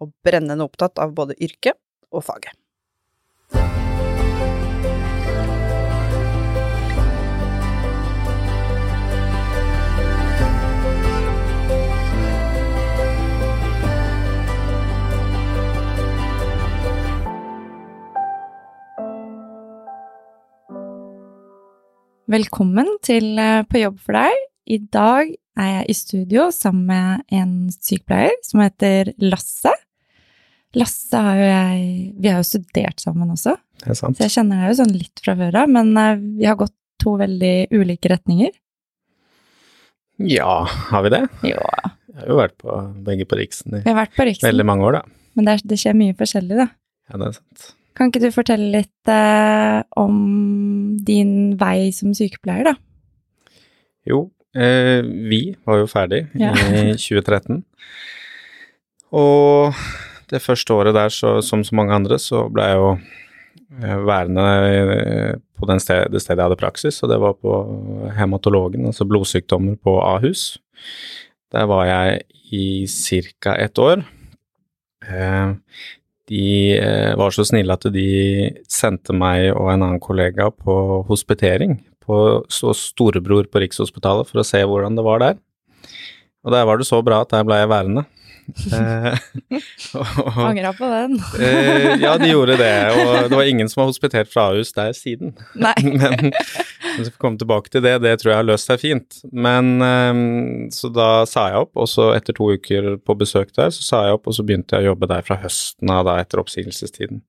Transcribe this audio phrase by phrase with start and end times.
[0.00, 1.78] og brennende opptatt av både yrket
[2.10, 2.56] og faget.
[22.30, 24.42] Velkommen til eh, På jobb for deg.
[24.70, 29.72] I dag er jeg i studio sammen med en sykepleier som heter Lasse.
[30.78, 31.84] Lasse har jo jeg
[32.22, 34.16] Vi har jo studert sammen også, Det er sant.
[34.18, 36.74] så jeg kjenner deg jo sånn litt fra før av, men eh, vi har gått
[37.00, 38.50] to veldig ulike retninger.
[40.20, 41.22] Ja, har vi det?
[41.48, 41.56] Jo,
[42.10, 42.74] Jeg har jo vært på
[43.06, 45.02] begge på Riksen i vi på Riksen, veldig mange år, da.
[45.34, 46.66] men det, er, det skjer mye forskjellig, da.
[47.10, 47.70] Ja, det er sant.
[47.96, 50.20] Kan ikke du fortelle litt eh, om
[51.04, 52.74] din vei som sykepleier, da?
[54.08, 56.52] Jo, eh, vi var jo ferdig Ja.
[56.52, 57.64] i 2013.
[59.16, 59.74] Og
[60.30, 62.90] det første året der, så, som så mange andre, så ble jeg jo
[63.82, 67.54] eh, værende eh, på sted, det stedet jeg hadde praksis, og det var på
[68.16, 70.58] hematologen, altså blodsykdommer på Ahus.
[71.52, 72.20] Der var jeg
[72.50, 73.56] i ca.
[73.58, 74.04] ett år.
[75.06, 75.54] Eh,
[76.30, 76.78] de
[77.18, 78.10] var så snille at de
[78.70, 84.60] sendte meg og en annen kollega på hospitering på storebror på Rikshospitalet for å se
[84.62, 85.40] hvordan det var der.
[86.46, 88.06] Og der var det så bra at der ble jeg værende.
[88.72, 89.18] Eh,
[90.48, 91.16] Angra på den.
[91.40, 94.92] eh, ja, de gjorde det, og det var ingen som har hospitert fra Ahus der
[94.96, 95.34] siden.
[95.54, 95.74] Nei.
[96.00, 99.20] Men hvis vi får komme tilbake til det, det tror jeg har løst seg fint.
[99.32, 100.22] Men eh,
[100.74, 104.04] så da sa jeg opp, og så etter to uker på besøk der, så sa
[104.08, 107.22] jeg opp, og så begynte jeg å jobbe der fra høsten av da etter oppsigelsestiden.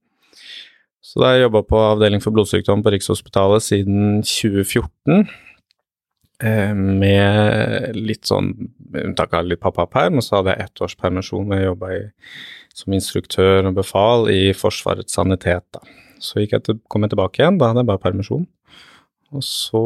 [1.02, 5.26] Så da har jeg jobba på avdeling for blodsykdom på Rikshospitalet siden 2014.
[6.44, 8.54] eh, Med litt sånn
[8.92, 11.92] unntak av litt pappaperm, og så hadde jeg ett års permisjon hvor jeg jobba
[12.76, 15.66] som instruktør og befal i Forsvarets sanitet.
[15.72, 15.84] da.
[16.22, 18.46] Så jeg til, kom jeg tilbake igjen, da hadde jeg bare permisjon.
[19.32, 19.84] Og så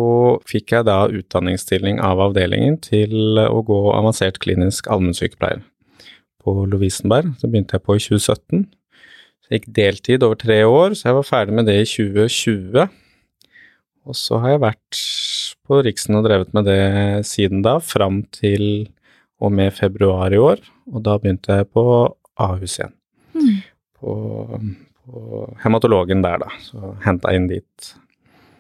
[0.49, 5.61] fikk jeg da utdanningsstilling av avdelingen til å gå avansert klinisk allmennsykepleier
[6.41, 7.35] på Lovisenberg.
[7.39, 8.65] Så begynte jeg på i 2017.
[9.45, 12.87] Så jeg gikk deltid over tre år, så jeg var ferdig med det i 2020.
[14.05, 14.99] Og så har jeg vært
[15.65, 18.87] på Riksen og drevet med det siden da, fram til
[19.41, 20.61] og med februar i år.
[20.93, 21.83] Og da begynte jeg på
[22.39, 22.93] Ahus igjen.
[23.35, 23.55] Mm.
[23.97, 24.13] På,
[25.05, 25.23] på
[25.63, 26.51] hematologen der, da.
[26.61, 27.89] Så henta inn dit.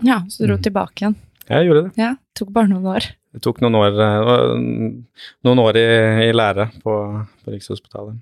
[0.03, 0.63] Ja, så du dro Mm.
[0.65, 1.15] tilbake igjen.
[1.47, 1.91] Jeg gjorde det.
[2.01, 3.05] Ja, tok bare noen år.
[3.35, 4.55] Det tok noen år, eh,
[5.45, 5.85] noen år i,
[6.25, 6.93] i lære på,
[7.45, 8.17] på Rikshospitalet.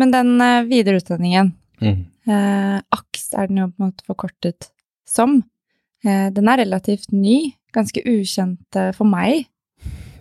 [0.00, 2.02] Men den eh, videreutdanningen, Mm.
[2.28, 4.66] eh, AKS er den jo på en måte forkortet
[5.08, 5.38] som.
[6.06, 9.46] Eh, den er relativt ny, ganske ukjent eh, for meg.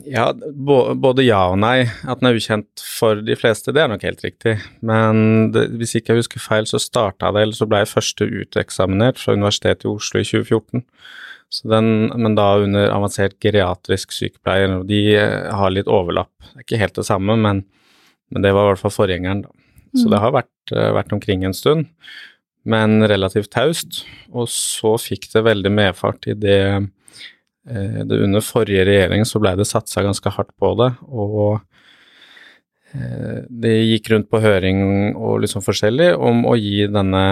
[0.09, 1.84] Ja, både ja og nei.
[2.09, 4.56] At den er ukjent for de fleste, det er nok helt riktig.
[4.85, 8.25] Men det, hvis ikke jeg husker feil, så starta det, eller så ble jeg første
[8.25, 10.85] uteksaminert fra Universitetet i Oslo i 2014.
[11.50, 11.91] Så den,
[12.22, 16.31] men da under avansert geriatrisk sykepleier, og de eh, har litt overlapp.
[16.53, 17.63] Det er ikke helt det samme, men,
[18.34, 19.56] men det var i hvert fall forgjengeren, da.
[19.97, 20.12] Så Mm.
[20.13, 21.88] det har vært, vært omkring en stund,
[22.69, 24.03] men relativt taust.
[24.34, 29.56] Og så fikk det veldig medfart i det eh, det Under forrige regjering så ble
[29.59, 31.59] det satsa ganske hardt på det, og
[32.94, 34.80] eh, det gikk rundt på høring
[35.13, 37.24] og sånn forskjellig om å gi denne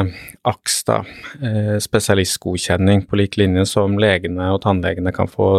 [0.45, 0.99] AKS da,
[1.41, 5.49] eh, spesialistgodkjenning på lik linje som legene og tannlegene kan få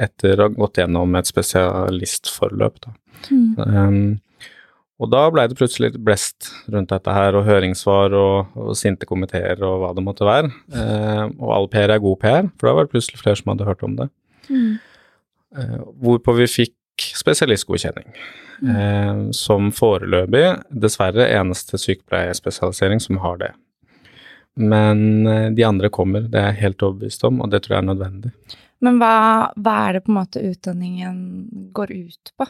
[0.00, 2.82] etter å ha gått gjennom et spesialistforløp.
[2.86, 2.96] Da.
[3.28, 3.46] Mm.
[3.58, 4.02] Um,
[5.00, 9.08] og da ble det plutselig litt blest rundt dette her, og høringssvar og, og sinte
[9.08, 10.50] komiteer og hva det måtte være.
[10.76, 13.68] Eh, og all PR er god PR, for da var det plutselig flere som hadde
[13.68, 14.10] hørt om det.
[14.50, 14.76] Mm.
[15.56, 16.76] Eh, hvorpå vi fikk
[17.16, 18.12] spesialistgodkjenning,
[18.68, 20.44] eh, som foreløpig
[20.84, 23.52] dessverre eneste sykepleierspesialisering som har det.
[24.60, 27.84] Men eh, de andre kommer, det er jeg helt overbevist om, og det tror jeg
[27.84, 28.32] er nødvendig.
[28.84, 29.14] Men hva,
[29.60, 31.16] hva er det på en måte utdanningen
[31.76, 32.46] går ut på?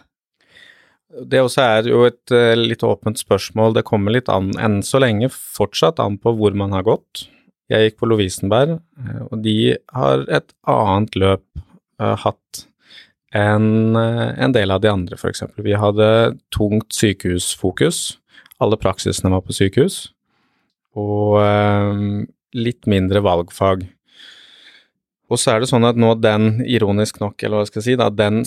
[1.10, 3.74] Det også er jo et eh, litt åpent spørsmål.
[3.74, 7.26] Det kommer litt an, enn så lenge fortsatt an på hvor man har gått.
[7.70, 9.56] Jeg gikk på Lovisenberg, eh, og de
[9.94, 11.44] har et annet løp
[12.02, 12.64] uh, hatt
[13.36, 15.44] enn en del av de andre, f.eks.
[15.62, 16.06] Vi hadde
[16.50, 18.16] tungt sykehusfokus.
[18.62, 20.00] Alle praksisene var på sykehus.
[20.98, 22.26] Og uh,
[22.58, 23.86] litt mindre valgfag.
[25.31, 27.97] Og så er det sånn at nå den, ironisk nok, eller hva skal jeg si,
[28.00, 28.43] da, den,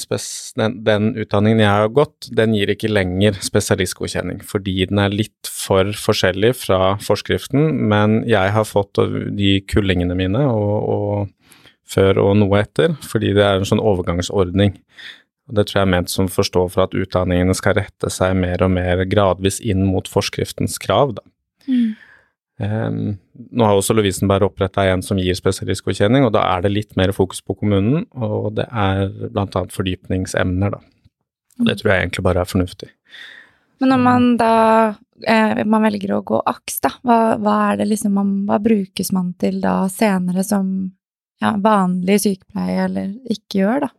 [0.60, 5.48] den, den, utdanningen jeg har gått, den gir ikke lenger spesialistgodkjenning, fordi den er litt
[5.48, 9.00] for forskjellig fra forskriften, men jeg har fått
[9.38, 11.64] de kullingene mine og, og
[11.94, 14.76] før og noe etter, fordi det er en sånn overgangsordning.
[15.50, 18.64] Og Det tror jeg er ment som forstå for at utdanningene skal rette seg mer
[18.64, 21.16] og mer gradvis inn mot forskriftens krav.
[21.20, 21.24] da.
[21.68, 21.96] Mm.
[22.62, 26.98] Um, nå har også Lovisenberg oppretta en som gir spesialistgodkjenning, og da er det litt
[27.00, 29.64] mer fokus på kommunen, og det er bl.a.
[29.74, 30.84] fordypningsemner, da.
[31.64, 32.92] Det tror jeg egentlig bare er fornuftig.
[33.82, 34.54] Men når man da
[35.28, 39.12] eh, man velger å gå AKS, da, hva, hva, er det liksom man, hva brukes
[39.16, 40.70] man til da senere som
[41.44, 43.94] ja, vanlig sykepleie eller ikke gjør, da?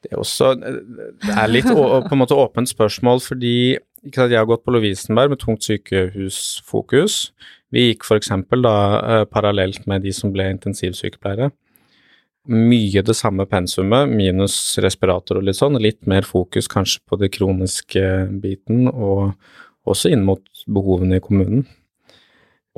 [0.00, 4.48] Det er også det er litt å, på en måte åpent spørsmål, fordi jeg har
[4.48, 7.30] gått på Lovisenberg med tungt sykehusfokus.
[7.70, 8.30] Vi gikk f.eks.
[8.62, 11.50] da eh, parallelt med de som ble intensivsykepleiere.
[12.50, 15.76] Mye det samme pensumet, minus respirator og litt sånn.
[15.82, 18.02] Litt mer fokus kanskje på det kroniske
[18.40, 19.36] biten, og
[19.84, 21.66] også inn mot behovene i kommunen.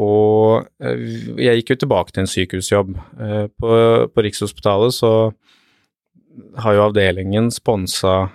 [0.02, 1.06] Og eh,
[1.38, 2.94] jeg gikk jo tilbake til en sykehusjobb.
[2.98, 3.72] Eh, på,
[4.10, 5.14] på Rikshospitalet så
[6.64, 8.32] har jo avdelingen sponsa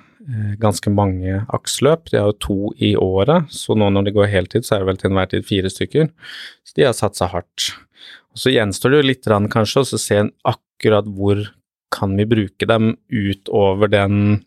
[0.60, 2.10] ganske mange aksløp.
[2.12, 4.90] De har jo to i året, så nå når de går heltid, så er det
[4.92, 6.10] vel til enhver tid fire stykker.
[6.68, 7.72] Så de har satsa hardt.
[8.36, 11.46] Og Så gjenstår det jo litt kanskje å se akkurat hvor
[11.96, 14.44] kan vi bruke dem utover den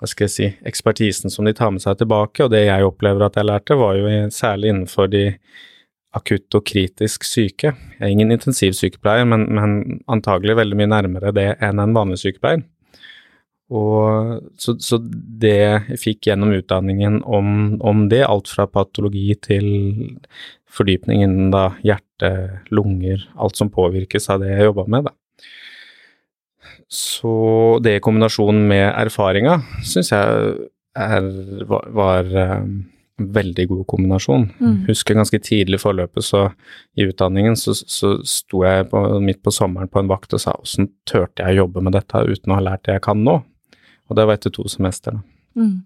[0.00, 2.46] hva skal jeg si, ekspertisen som de tar med seg tilbake.
[2.46, 5.26] Og det jeg opplever at jeg lærte, var jo særlig innenfor de
[6.16, 7.74] akutt og kritisk syke.
[7.98, 12.64] Jeg er ingen intensivsykepleier, men, men antagelig veldig mye nærmere det enn en vanlig sykepleier.
[13.70, 14.98] Og så, så,
[15.42, 19.68] det jeg fikk gjennom utdanningen om, om, det, alt fra patologi til
[20.70, 22.32] fordypning innen da hjerte,
[22.74, 25.14] lunger, alt som påvirkes av det jeg jobba med, da.
[26.90, 27.32] Så
[27.84, 30.54] det i kombinasjon med erfaringa syns jeg
[30.98, 31.28] er,
[31.70, 32.72] var, var um,
[33.20, 34.48] veldig god kombinasjon.
[34.58, 34.76] Mm.
[34.88, 36.48] Husker ganske tidlig i forløpet, så
[36.98, 40.56] i utdanningen så, så sto jeg på, midt på sommeren på en vakt og sa
[40.58, 43.38] åssen turte jeg å jobbe med dette uten å ha lært det jeg kan nå?
[44.10, 45.20] Og det var etter to semester.
[45.54, 45.80] Mm.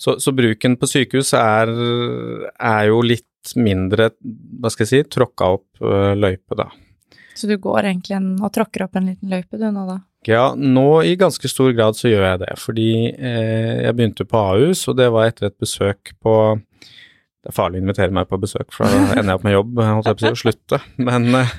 [0.00, 1.70] Så, så, bruken på sykehus er,
[2.56, 4.10] er, jo litt mindre,
[4.60, 6.70] hva skal jeg si, tråkka opp uh, løype, da.
[7.36, 9.98] Så du går egentlig en, og tråkker opp en liten løype du nå, da?
[10.28, 12.50] Ja, nå i ganske stor grad så gjør jeg det.
[12.60, 17.56] Fordi eh, jeg begynte på Ahus, og det var etter et besøk på Det er
[17.56, 20.18] farlig å invitere meg på besøk, for da ender jeg opp med jobb, holdt jeg
[20.18, 20.82] på å si, og slutte.
[21.00, 21.54] Men Eh,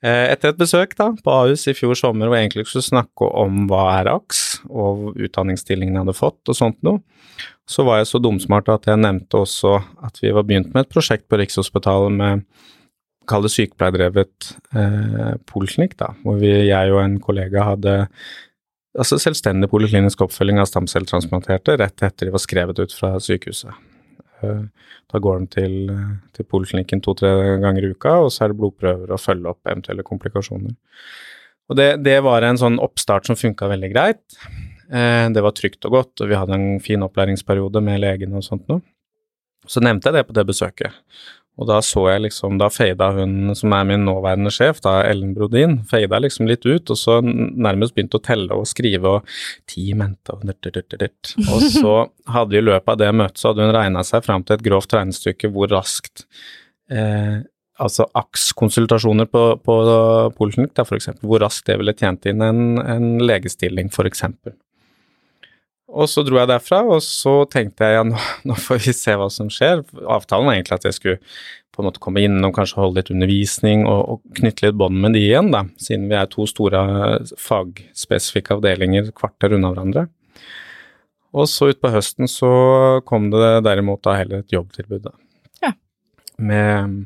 [0.00, 3.66] etter et besøk da, på Ahus i fjor sommer hvor jeg egentlig skulle snakke om
[3.68, 4.42] hva er AKS,
[4.72, 7.02] og utdanningsstillingen jeg hadde fått og sånt noe,
[7.68, 9.76] så var jeg så dumsmart at jeg nevnte også
[10.06, 12.46] at vi var begynt med et prosjekt på Rikshospitalet med
[13.30, 17.94] kall det sykepleierdrevet eh, poliklinikk, da, hvor vi, jeg og en kollega hadde
[18.98, 23.70] altså selvstendig poliklinisk oppfølging av stamcelletransplanterte rett etter de var skrevet ut fra sykehuset.
[24.44, 25.76] Eh, da går de til,
[26.36, 27.32] til poliklinikken to-tre
[27.62, 30.76] ganger i uka, og så er det blodprøver og følge opp eventuelle komplikasjoner.
[31.70, 34.24] Og det, det var en sånn oppstart som funka veldig greit.
[34.90, 38.46] Eh, det var trygt og godt, og vi hadde en fin opplæringsperiode med legen og
[38.46, 38.82] sånt noe.
[39.68, 40.94] Så nevnte jeg det på det besøket,
[41.60, 45.34] og da så jeg liksom, da fada hun som er min nåværende sjef, da Ellen
[45.36, 49.34] Brodin, fada liksom litt ut, og så nærmest begynte å telle og skrive og
[49.68, 51.34] ti mente og dirt, dirt, dirt.
[51.50, 51.94] Og så
[52.32, 54.96] hadde i løpet av det møtet så hadde hun regna seg fram til et grovt
[54.96, 56.24] regnestykke hvor raskt
[56.92, 57.42] eh,
[57.80, 59.76] altså AKS-konsultasjoner på, på
[60.36, 64.56] poliklinikk, da for eksempel, hvor raskt det ville tjent inn en, en legestilling, for eksempel.
[65.90, 68.18] Og så dro jeg derfra, og så tenkte jeg ja, nå,
[68.48, 69.82] nå, får vi se hva som skjer.
[70.06, 71.18] Avtalen var egentlig at jeg skulle
[71.70, 74.98] på en måte komme inn og kanskje holde litt undervisning og, og knytte litt bånd
[75.02, 76.82] med de igjen, da, siden vi er to store
[77.38, 80.08] fagspesifikke avdelinger kvarter unna hverandre.
[81.30, 82.50] Og så utpå høsten så
[83.06, 85.14] kom det derimot da heller et jobbtilbud, da.
[85.62, 85.72] Ja.
[86.42, 87.04] Med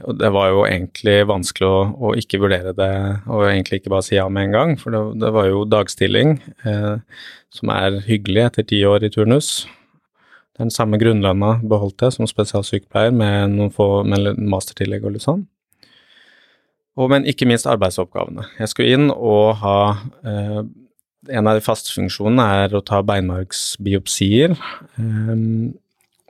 [0.00, 2.92] og det var jo egentlig vanskelig å, å, ikke vurdere det
[3.28, 6.38] og egentlig ikke bare si ja med en gang, for det, det var jo dagstilling,
[6.68, 9.52] eh, som er hyggelig etter ti år i turnus.
[10.60, 15.44] Den samme grunnlønna beholdt jeg som spesialsykepleier med noen få med mastertillegg og litt sånn.
[16.98, 18.44] Og, men ikke minst arbeidsoppgavene.
[18.60, 19.76] Jeg skulle inn og ha
[20.28, 20.62] eh,
[21.30, 24.56] En av de faste funksjonene er å ta beinmargsbiopsier.
[24.98, 25.44] Eh,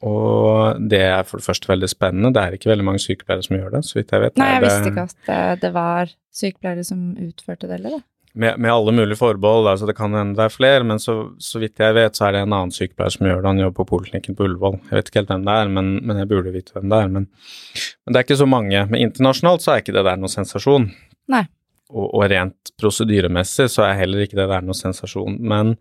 [0.02, 2.32] og det er for det første veldig spennende.
[2.34, 4.40] Det er ikke veldig mange sykepleiere som gjør det, så vidt jeg vet.
[4.40, 8.02] Nei, jeg visste ikke at det var sykepleiere som utførte det, eller?
[8.32, 11.60] med, med, alle mulige forbehold, altså det kan hende det er flere, men så, så,
[11.60, 13.50] vidt jeg vet, så er det en annen sykepleier som gjør det.
[13.50, 14.78] Han jobber på poliklinikken på Ullevål.
[14.88, 17.10] Jeg vet ikke helt hvem det er, men, men jeg burde vite hvem det er.
[17.12, 18.86] Men, men, det er ikke så mange.
[18.88, 20.88] Men internasjonalt så er ikke det der noen sensasjon.
[21.32, 21.44] Nei.
[21.92, 25.36] Og, og rent prosedyremessig så er heller ikke det der noen sensasjon.
[25.52, 25.76] Men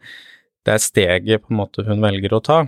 [0.67, 2.61] det er steget på en måte hun velger å ta.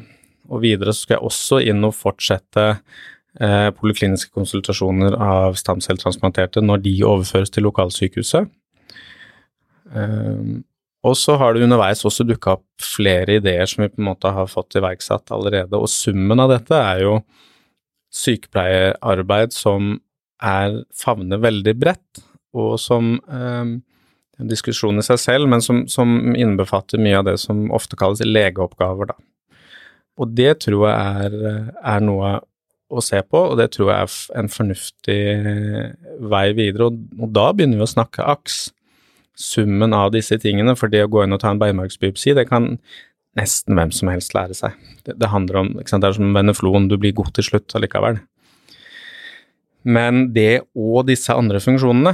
[0.51, 6.83] Og videre så skal jeg også inn og fortsette eh, polikliniske konsultasjoner av stamcelletransplanterte når
[6.83, 8.51] de overføres til lokalsykehuset.
[9.93, 10.43] Eh,
[11.03, 14.31] og så har det underveis også dukka opp flere ideer som vi på en måte
[14.31, 17.17] har fått iverksatt allerede, og summen av dette er jo
[18.13, 19.97] sykepleierarbeid som
[20.43, 22.23] er favner veldig bredt,
[22.55, 23.73] og som eh,
[24.39, 28.23] en diskusjon i seg selv, men som, som, innbefatter mye av det som ofte kalles
[28.25, 29.17] legeoppgaver, da.
[30.21, 32.35] Og det tror jeg er, er noe
[32.93, 35.21] å se på, og det tror jeg er en fornuftig
[36.29, 38.67] vei videre, og, og da begynner vi å snakke aks
[39.39, 42.75] summen av disse tingene, for det å gå inn og ta en beinmargsbiopsi, det kan
[43.39, 44.77] nesten hvem som helst lære seg.
[45.07, 47.73] Det, det handler om ikke sant, Det er som veneflon, du blir god til slutt
[47.77, 48.21] allikevel.
[49.83, 52.13] Men det og disse andre funksjonene,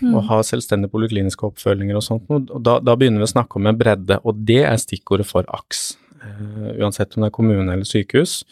[0.00, 0.12] mm.
[0.16, 3.68] å ha selvstendige polikliniske oppfølginger og sånt, og da, da, begynner vi å snakke om
[3.68, 5.82] en bredde, og det er stikkordet for AKS.
[6.20, 8.42] Uh, uansett om det er kommune eller sykehus.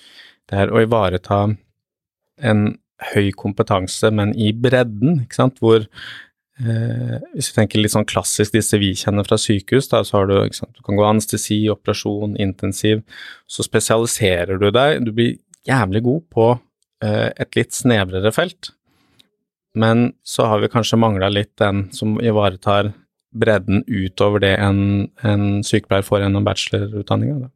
[0.49, 1.45] Det er å ivareta
[2.39, 2.63] en
[3.13, 5.85] høy kompetanse, men i bredden, ikke sant, hvor
[6.59, 10.27] Eh, hvis vi tenker litt sånn klassisk disse vi kjenner fra sykehus, da, så har
[10.27, 13.05] du sant, du kan gå anestesi, operasjon, intensiv.
[13.47, 15.05] Så spesialiserer du deg.
[15.07, 15.37] Du blir
[15.69, 16.49] jævlig god på
[17.05, 18.73] eh, et litt snevrere felt.
[19.79, 22.93] Men så har vi kanskje mangla litt den som ivaretar
[23.39, 24.81] bredden utover det en,
[25.23, 27.53] en sykepleier får gjennom bachelorutdanninga.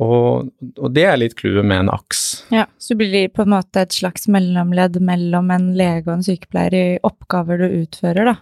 [0.00, 2.22] Og, og, det er litt clouet med en aks.
[2.54, 6.24] Ja, Så du blir på en måte et slags mellomledd mellom en lege og en
[6.24, 8.36] sykepleier i oppgaver du utfører, da?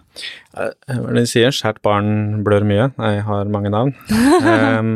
[0.55, 1.55] Hva er det de sier?
[1.55, 2.89] Skjært barn blør mye.
[2.95, 3.91] Nei, Jeg har mange navn.
[4.79, 4.93] um,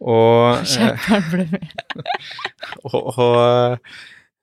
[0.00, 2.08] og Skjært barn blør mye.
[2.88, 3.38] og, og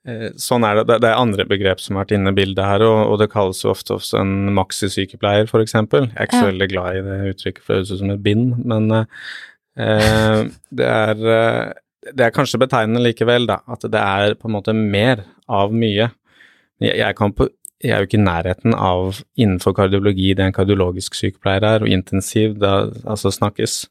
[0.05, 1.01] eh, Sånn er det.
[1.01, 3.73] Det er andre begrep som har vært inne i bildet her, og, det kalles jo
[3.73, 5.73] ofte også en maxisykepleier, f.eks.
[5.73, 8.27] Jeg er ikke så veldig glad i det uttrykket, for det høres ut som et
[8.29, 9.05] bind, men Eh,
[9.77, 14.75] det, er, eh, det er kanskje betegnende likevel, da, at det er på en måte
[14.77, 16.09] mer av mye.
[16.81, 17.49] Jeg, jeg, på,
[17.83, 21.93] jeg er jo ikke i nærheten av innenfor kardiologi det en kardiologisk sykepleier er, og
[21.93, 22.73] intensiv, det
[23.05, 23.83] altså snakkes.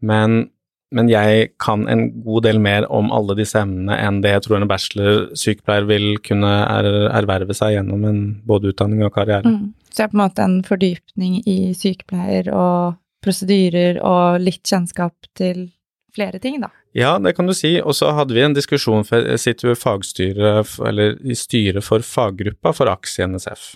[0.00, 0.46] Men,
[0.94, 4.60] men, jeg kan en god del mer om alle disse emnene enn det jeg tror
[4.60, 9.52] en bachelorsykepleier vil kunne er, erverve seg gjennom en både utdanning og karriere.
[9.52, 9.76] Mm.
[9.90, 15.30] Så det er på en måte en fordypning i sykepleier og prosedyrer og litt kjennskap
[15.38, 15.68] til
[16.14, 16.70] flere ting, da.
[16.96, 17.76] Ja, det kan du si.
[17.80, 21.86] Og så hadde vi en diskusjon, for jeg sitter jo i fagstyret, eller i styret
[21.86, 23.70] for faggruppa for AKS i NSF.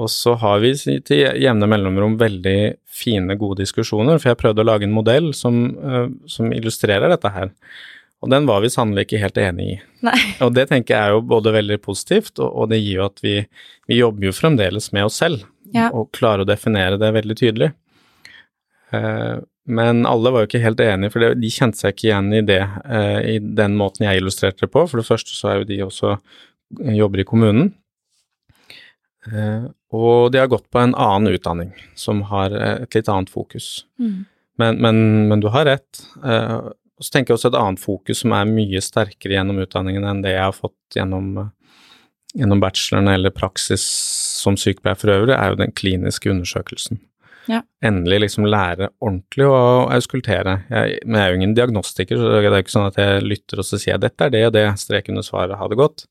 [0.00, 0.72] Og så har vi
[1.04, 2.58] til jevne mellomrom veldig
[3.00, 7.32] fine, gode diskusjoner, for jeg prøvde å lage en modell som, uh, som illustrerer dette
[7.34, 7.50] her.
[8.20, 9.76] Og den var vi sannelig ikke helt enig i.
[10.04, 10.18] Nei.
[10.44, 13.22] Og det tenker jeg er jo både veldig positivt, og, og det gir jo at
[13.24, 13.36] vi,
[13.88, 15.44] vi jobber jo fremdeles med oss selv,
[15.76, 15.88] ja.
[15.92, 17.70] og klarer å definere det veldig tydelig.
[18.92, 19.38] Eh,
[19.70, 22.62] men alle var jo ikke helt enige, for de kjente seg ikke igjen i det,
[22.90, 24.86] eh, i den måten jeg illustrerte det på.
[24.90, 27.74] For det første så er jo de også eh, jobber i kommunen.
[29.92, 33.82] Og de har gått på en annen utdanning som har et litt annet fokus.
[34.00, 34.22] Mm.
[34.58, 36.00] Men, men, men, du har rett.
[36.24, 40.24] Og så tenker jeg også et annet fokus som er mye sterkere gjennom utdanningen enn
[40.24, 41.28] det jeg har fått gjennom,
[42.32, 43.84] gjennom bacheloren eller praksis
[44.40, 47.02] som sykepleier for øvrig, er jo den kliniske undersøkelsen.
[47.50, 47.64] Ja.
[47.82, 49.58] Endelig liksom lære ordentlig å
[49.90, 50.60] auskultere.
[50.70, 53.62] Jeg, men jeg er jo ingen diagnostiker, så det er ikke sånn at jeg lytter
[53.62, 56.06] og så sier jeg dette er det og det, strek under svaret, ha det godt.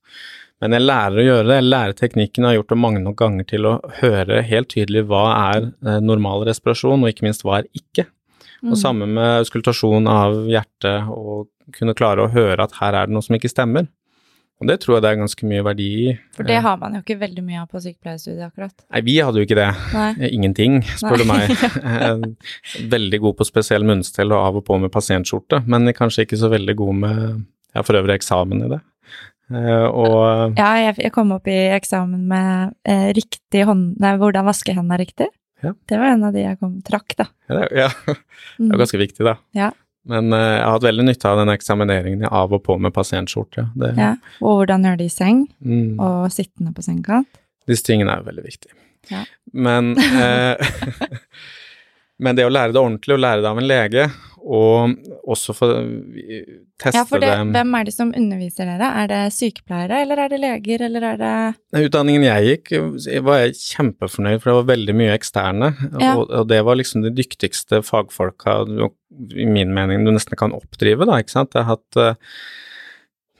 [0.60, 3.16] Men jeg lærer å gjøre det, jeg lærer teknikken, jeg har gjort det mange nok
[3.22, 5.22] ganger til å høre helt tydelig hva
[5.54, 8.04] er eh, normal respirasjon, og ikke minst hva er ikke.
[8.60, 8.74] Mm.
[8.74, 13.16] Og samme med auskultasjon av hjertet, og kunne klare å høre at her er det
[13.16, 13.88] noe som ikke stemmer.
[14.60, 16.10] Og det tror jeg det er ganske mye verdi i.
[16.36, 18.74] For det har man jo ikke veldig mye av på sykepleierstudiet, akkurat.
[18.92, 19.70] Nei, vi hadde jo ikke det.
[19.96, 20.10] Nei.
[20.28, 21.54] Ingenting, spør du meg.
[22.94, 26.52] veldig god på spesiell munnstell og av og på med pasientskjorte, men kanskje ikke så
[26.52, 27.16] veldig god med
[27.70, 28.82] Jeg har for øvrig eksamen i det.
[29.50, 33.94] Eh, og Ja, jeg, kom opp i eksamen med eh, riktig hånd...
[34.02, 35.30] Nei, hvordan vaske hendene riktig.
[35.64, 35.72] Ja.
[35.88, 37.30] Det var en av de jeg kom trakk, da.
[37.48, 37.88] Ja, det, ja.
[38.06, 38.80] det er mm.
[38.84, 39.38] ganske viktig, da.
[39.56, 39.70] Ja.
[40.08, 43.66] Men uh, jeg har hatt veldig nytte av den eksamineringen av og på med pasientskjorte.
[43.78, 46.00] Det, ja, Og hvordan gjøre det i seng, mm.
[46.00, 47.28] og sittende på sengekant.
[47.68, 48.76] Disse tingene er jo veldig viktige.
[49.10, 49.24] Ja.
[49.52, 50.56] Men, uh,
[52.24, 54.08] men det å lære det ordentlig, å lære det av en lege,
[54.40, 54.94] Og
[55.28, 55.82] også for
[56.80, 58.88] teste Ja, for det, det hvem er det som underviser dere?
[59.02, 62.72] Er det sykepleiere, eller er det leger, eller er det Utdanningen jeg gikk,
[63.26, 65.74] var jeg kjempefornøyd, for det var veldig mye eksterne.
[66.00, 66.14] Ja.
[66.16, 68.62] Og, og det var liksom de dyktigste fagfolka
[69.36, 71.54] i min mening du nesten kan oppdrive, da, ikke sant.
[71.56, 72.36] Jeg har hatt eh,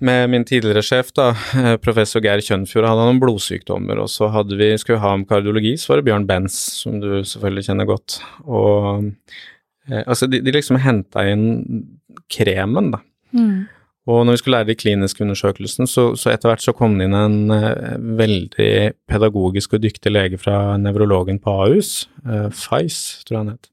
[0.05, 1.31] med min tidligere sjef, da,
[1.61, 5.15] eh, professor Geir Kjønfjord, hadde han noen blodsykdommer, og så hadde vi, skulle vi ha
[5.17, 8.21] om kardiologi, så var det Bjørn Benz, som du selvfølgelig kjenner godt.
[8.47, 9.11] Og
[10.07, 11.47] altså, de, de liksom henta inn
[12.33, 13.03] kremen, da.
[13.37, 13.69] Mm.
[14.11, 17.07] Og når vi skulle lære de kliniske undersøkelsene, så, så etter hvert så kom det
[17.07, 18.71] inn en uh, veldig
[19.11, 23.69] pedagogisk og dyktig lege fra nevrologen på Ahus, uh, Fais, tror jeg han het.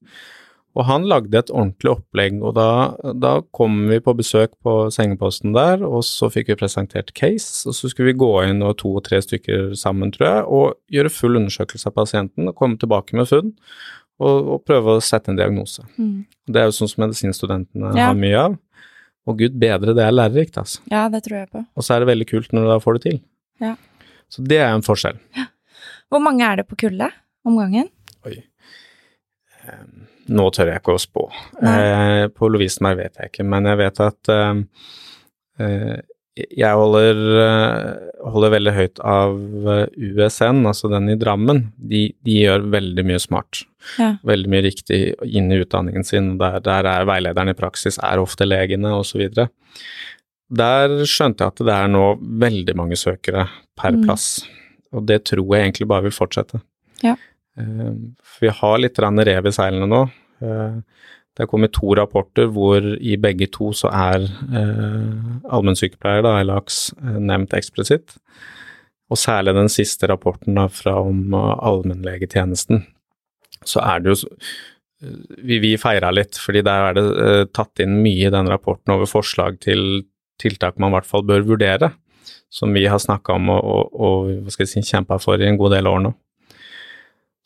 [0.77, 2.69] Og han lagde et ordentlig opplegg, og da,
[3.17, 7.73] da kom vi på besøk på sengeposten der, og så fikk vi presentert case, og
[7.73, 11.13] så skulle vi gå inn og to og tre stykker sammen, tror jeg, og gjøre
[11.13, 13.55] full undersøkelse av pasienten og komme tilbake med funn,
[14.19, 15.83] og, og prøve å sette en diagnose.
[15.97, 16.25] Mm.
[16.47, 18.07] Det er jo sånn som medisinstudentene Ja.
[18.11, 18.57] har mye av.
[19.27, 20.79] Og gud bedre, det er lærerikt, altså.
[20.89, 21.65] Ja, det tror jeg på.
[21.75, 23.17] Og så er det veldig kult når du da får det til.
[23.59, 23.73] Ja.
[24.31, 25.19] Så det er en forskjell.
[26.09, 27.11] Hvor mange er det på kullet
[27.47, 27.89] om gangen?
[28.25, 28.37] Oi.
[30.27, 31.25] Nå tør jeg ikke å spå.
[31.63, 34.61] Eh, på Lovisenberg vet jeg ikke, men jeg vet at eh,
[35.63, 35.97] eh,
[36.37, 39.35] jeg holder, eh, holder veldig høyt av
[39.73, 41.63] eh, USN, altså den i Drammen.
[41.77, 43.63] De, de gjør veldig mye smart.
[43.97, 44.13] Ja.
[44.27, 46.33] Veldig mye riktig inn i utdanningen sin.
[46.41, 49.25] Der, der er veilederen i praksis er ofte legene, osv.
[50.47, 52.05] Der skjønte jeg at det er nå
[52.45, 54.05] veldig mange søkere per Mm.
[54.05, 54.27] plass,
[54.93, 56.61] og det tror jeg egentlig bare vil fortsette.
[57.03, 57.15] Ja.
[57.59, 57.91] Eh,
[58.23, 60.05] For vi har litt rev i seilene nå.
[61.37, 66.39] Eh, Det er kommet to rapporter hvor i begge to så er eh, allmennsykepleier, da,
[66.41, 68.17] eller eh, nevnt eksplisitt.
[69.09, 72.85] Og særlig den siste rapporten da, fra om eh, allmennlegetjenesten,
[73.63, 74.33] så er det jo
[75.45, 78.95] vi, vi feira litt, fordi der er det eh, tatt inn mye i den rapporten
[78.95, 80.07] over forslag til
[80.41, 81.91] tiltak man i hvert fall bør vurdere,
[82.49, 85.87] som vi har snakka om og, og, og si, kjempa for i en god del
[85.87, 86.13] år nå.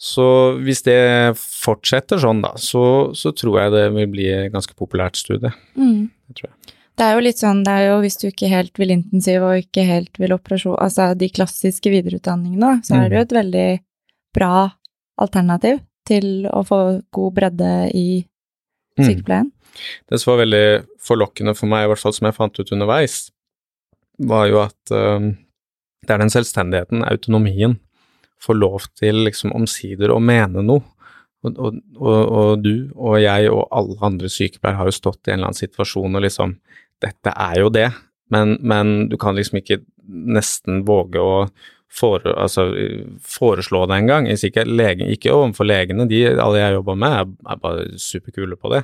[0.01, 0.25] Så
[0.65, 0.98] hvis det
[1.38, 5.51] fortsetter sånn, da, så, så tror jeg det vil bli et ganske populært studie.
[5.77, 6.08] Mm.
[6.31, 6.74] Det tror jeg.
[6.98, 9.62] Det er jo litt sånn, det er jo hvis du ikke helt vil intensiv og
[9.62, 13.67] ikke helt vil operasjon, altså de klassiske videreutdanningene, så er det jo et veldig
[14.36, 14.56] bra
[15.21, 16.82] alternativ til å få
[17.13, 18.08] god bredde i
[18.99, 19.06] Mm.
[19.08, 19.52] sykepleien.
[20.10, 20.65] Det som var veldig
[20.99, 23.32] forlokkende for meg, i hvert fall som jeg fant ut underveis,
[24.19, 25.30] var jo at eh,
[26.04, 27.78] det er den selvstendigheten, autonomien,
[28.41, 30.84] får lov til liksom omsider å mene noe.
[31.41, 35.32] Og, og, og, og du og jeg og alle andre sykepleiere har jo stått i
[35.32, 36.60] en eller annen situasjon og liksom
[37.01, 37.88] Dette er jo det,
[38.30, 41.47] men, men du kan liksom ikke nesten våge å
[41.91, 42.67] for, altså,
[43.25, 44.30] foreslå det engang.
[44.32, 44.63] Ikke,
[45.12, 48.84] ikke overfor legene, de alle jeg jobber med, er, er bare superkule på det.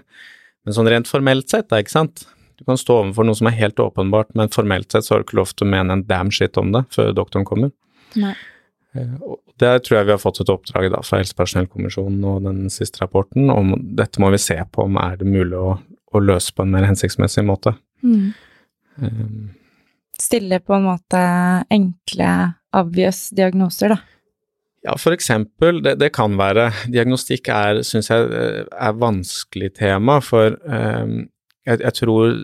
[0.66, 2.26] Men sånn rent formelt sett, da, ikke sant.
[2.60, 5.28] Du kan stå overfor noe som er helt åpenbart, men formelt sett så har du
[5.28, 7.72] ikke lov til å mene en damn shit om det før doktoren kommer.
[8.20, 8.34] Nei.
[8.98, 13.02] Eh, Der tror jeg vi har fått et oppdrag da fra Helsepersonellkommisjonen og den siste
[13.02, 15.78] rapporten om dette må vi se på om er det mulig å,
[16.14, 17.74] å løse på en mer hensiktsmessig måte.
[18.06, 18.28] Mm.
[19.02, 19.50] Um,
[20.18, 21.24] Stille på en måte
[21.74, 22.30] enkle,
[22.78, 24.00] obvious diagnoser, da.
[24.86, 30.20] Ja, for eksempel, det, det kan være Diagnostikk er, syns jeg, eh, er vanskelig tema,
[30.24, 31.18] for eh,
[31.68, 32.38] jeg, jeg tror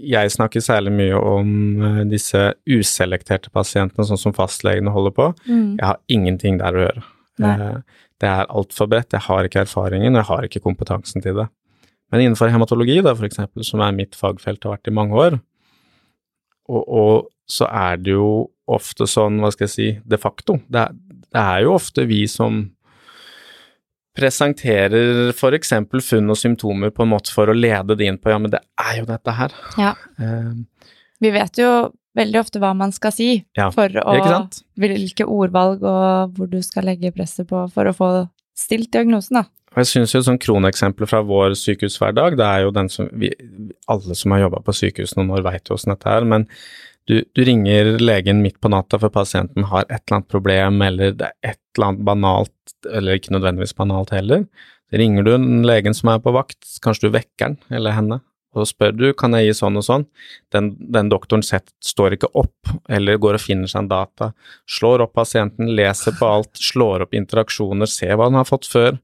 [0.00, 1.48] jeg snakker særlig mye om
[1.84, 5.26] eh, disse uselekterte pasientene, sånn som fastlegene holder på.
[5.48, 5.74] Mm.
[5.80, 7.02] Jeg har ingenting der å gjøre.
[7.44, 7.56] Nei.
[7.56, 11.46] Eh, Det er altfor bredt, jeg har ikke erfaringen, jeg har ikke kompetansen til det.
[12.12, 15.38] Men innenfor hematologi, da, for eksempel, som er mitt fagfelt har vært i mange år,
[16.68, 17.14] og, og
[17.48, 20.58] så er det jo ofte sånn, hva skal jeg si, de facto.
[20.68, 20.92] Det er,
[21.32, 22.60] det er jo ofte vi som
[24.20, 28.40] presenterer eksempel funn og symptomer på en måte for å lede det inn på ja,
[28.42, 29.56] men det er jo dette her.
[29.80, 29.94] Ja.
[30.20, 30.60] Uh,
[31.20, 31.70] Vi vet jo
[32.16, 34.18] veldig ofte hva man skal si Ja, for å?
[34.80, 38.10] Hvilke ordvalg og hvor du skal legge presset på for å få
[38.58, 39.46] stilt diagnosen, da.
[39.70, 43.30] Og jeg synes jo sånn kroneksempel fra vår sykehushverdag, det er jo den som vi,
[43.90, 46.48] Alle som har jobba på sykehus noen år, veit jo åssen dette er, men
[47.10, 51.14] du, du ringer legen midt på natta for pasienten har et eller annet problem, eller
[51.18, 54.44] det er et eller annet banalt, eller ikke nødvendigvis banalt heller.
[54.90, 58.20] Så ringer du den legen som er på vakt, kanskje du vekker den, eller henne,
[58.54, 60.06] og så spør du kan jeg gi sånn og sånn.
[60.54, 64.32] Den, den doktoren sett, står ikke opp, eller går og finner seg en data,
[64.70, 68.98] slår opp pasienten, leser på alt, slår opp interaksjoner, ser hva han har fått før,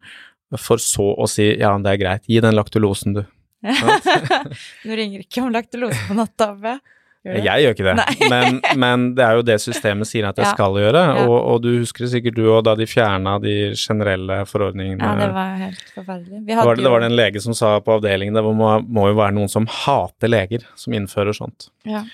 [0.62, 3.24] for så å si ja, det er greit, gi den laktulosen, du.
[4.86, 6.78] du ringer ikke om laktulose på natta, Abbe.
[7.26, 7.38] Gjør?
[7.42, 10.52] Jeg gjør ikke det, men, men det er jo det systemet sier at jeg Ja.
[10.54, 11.02] skal gjøre.
[11.24, 15.02] Og, og du husker sikkert du òg, da de fjerna de generelle forordningene.
[15.02, 16.40] Ja, det var helt forferdelig.
[16.46, 19.08] Vi Det var, det var det en lege som sa på avdelingen det må, må
[19.10, 21.68] jo være noen som hater leger, som innfører sånt.
[21.84, 22.04] ja.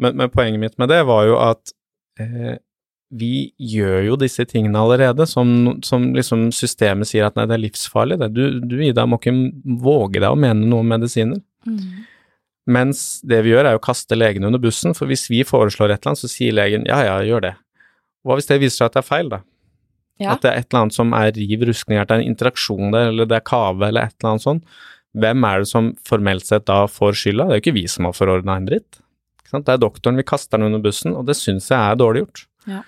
[0.00, 1.70] Men, men poenget mitt med det var jo at
[2.18, 2.54] eh,
[3.12, 5.50] vi gjør jo disse tingene allerede, som,
[5.84, 8.16] som liksom systemet sier at nei, det er livsfarlig.
[8.22, 8.30] Det.
[8.32, 9.34] Du, du Ida, må ikke
[9.84, 11.42] våge deg å mene noe om medisiner.
[11.68, 11.84] Mm.
[12.70, 16.02] Mens det vi gjør er å kaste legen under bussen, for hvis vi foreslår et
[16.02, 17.56] eller annet, så sier legen ja, ja, gjør det.
[18.22, 19.42] Hva hvis det viser seg at det er feil, da?
[20.22, 20.36] Ja.
[20.36, 22.94] At det er et eller annet som er riv ruskende, at det er en interaksjon
[22.94, 24.82] der, eller det er kave, eller et eller annet sånt.
[25.22, 27.48] Hvem er det som formelt sett da får skylda?
[27.48, 29.02] Det er jo ikke vi som har forordna en dritt.
[29.52, 32.44] Det er doktoren, vi kaster den under bussen, og det syns jeg er dårlig gjort.
[32.70, 32.80] Ja.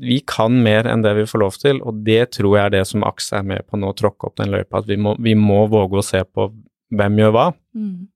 [0.00, 2.82] Vi kan mer enn det vi får lov til, og det tror jeg er det
[2.88, 5.36] som AKS er med på nå, å tråkke opp den løypa, at vi må, vi
[5.38, 6.48] må våge å se på
[6.94, 7.46] hvem gjør hva.
[7.76, 8.08] Mm.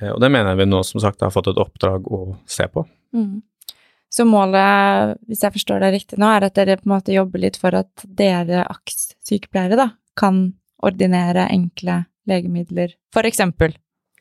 [0.00, 2.68] Eh, Og det mener jeg vi nå som sagt har fått et oppdrag å se
[2.72, 2.86] på.
[3.16, 3.42] Mm.
[4.12, 7.42] Så målet, hvis jeg forstår det riktig nå, er at dere på en måte jobber
[7.42, 10.54] litt for at dere AKS-sykepleiere da, kan
[10.86, 13.74] ordinere enkle legemidler, for eksempel.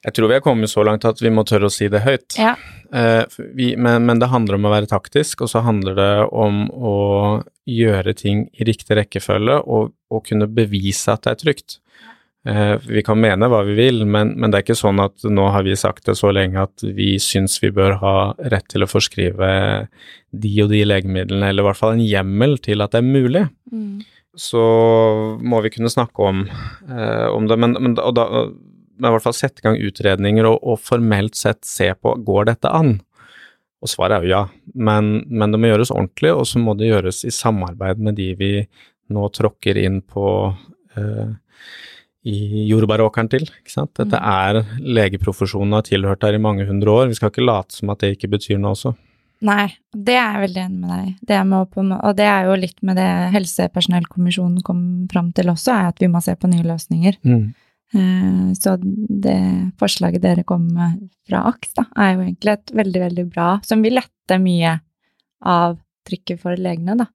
[0.05, 2.35] Jeg tror vi er kommet så langt at vi må tørre å si det høyt.
[2.37, 2.53] Ja.
[2.93, 3.23] Eh,
[3.57, 6.97] vi, men, men det handler om å være taktisk, og så handler det om å
[7.65, 11.79] gjøre ting i riktig rekkefølge og, og kunne bevise at det er trygt.
[12.45, 15.47] Eh, vi kan mene hva vi vil, men, men det er ikke sånn at nå
[15.49, 18.17] har vi sagt det så lenge at vi syns vi bør ha
[18.53, 19.47] rett til å forskrive
[20.29, 23.47] de og de legemidlene, eller i hvert fall en hjemmel til at det er mulig.
[23.73, 24.03] Mm.
[24.35, 24.61] så
[25.39, 26.41] må vi kunne snakke om,
[26.91, 28.25] eh, om det, men, men, og da,
[28.99, 32.49] men i hvert fall sette i gang utredninger og, og formelt sett se på går
[32.51, 32.97] dette an.
[33.79, 34.43] Og svaret er jo ja,
[34.75, 38.29] men, men det må gjøres ordentlig, og så må det gjøres i samarbeid med de
[38.39, 38.51] vi
[39.15, 40.27] nå tråkker inn på
[40.99, 41.33] eh,
[42.25, 43.45] i jordbæråkeren til.
[43.45, 43.93] Ikke sant?
[43.99, 47.09] Dette er legeprofesjonen har tilhørt her i mange hundre år.
[47.11, 48.95] Vi skal ikke late som at det ikke betyr noe også.
[49.45, 51.09] Nei, det er jeg veldig enig med deg.
[51.29, 55.91] Det med Og det er jo litt med det Helsepersonellkommisjonen kom fram til også, er
[55.91, 57.19] at vi må se på nye løsninger.
[57.27, 57.45] Mm.
[58.57, 59.39] Så det
[59.79, 63.85] forslaget dere kom med fra AKS, da, er jo egentlig et veldig, veldig bra Som
[63.85, 64.73] vil lette mye
[65.45, 67.07] av trykket for legene, da.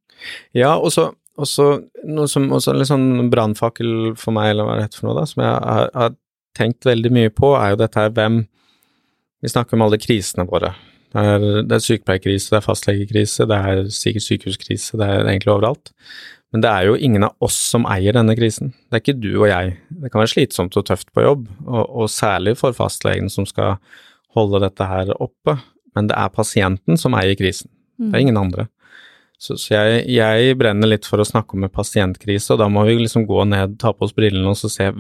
[0.57, 1.11] Ja, og så
[1.41, 1.67] og så
[2.09, 5.19] noe som også er litt sånn brannfakkel for meg, eller hva det heter for noe,
[5.19, 6.15] da, som jeg har, har
[6.59, 8.45] tenkt veldig mye på, er jo dette her hvem
[9.41, 10.75] Vi snakker om alle krisene våre.
[11.15, 15.55] Det er, det er sykepleierkrise, det er fastlegekrise, det er sikkert sykehuskrise, det er egentlig
[15.55, 15.95] overalt.
[16.53, 18.75] Men det er jo ingen av oss som eier denne krisen.
[18.91, 19.79] Det er ikke du og jeg.
[20.03, 23.79] Det kan være slitsomt og tøft på jobb, og, og særlig for fastlegen som skal
[24.37, 25.57] holde dette her oppe,
[25.97, 27.73] men det er pasienten som eier krisen.
[28.01, 28.69] Det er ingen andre.
[29.41, 32.85] Så, så jeg, jeg brenner litt for å snakke om en pasientkrise, og da må
[32.89, 34.91] vi liksom gå ned, ta på oss brillene og så se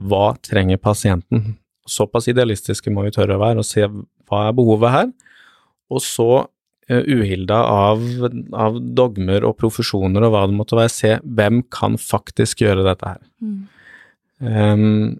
[0.00, 1.52] hva trenger pasienten.
[1.84, 5.10] Såpass idealistiske må vi tørre å være og se hva er behovet her,
[5.92, 8.06] og så uh, uhilda av,
[8.56, 13.12] av dogmer og profesjoner og hva det måtte være, se hvem kan faktisk gjøre dette
[13.12, 13.20] her.
[13.44, 13.60] Mm.
[14.40, 15.10] Um,